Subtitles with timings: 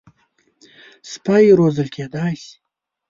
[1.11, 2.53] سپي روزل کېدای شي.